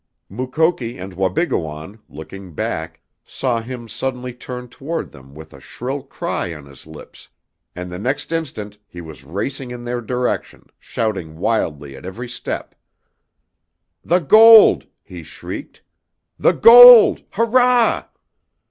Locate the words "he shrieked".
15.03-15.83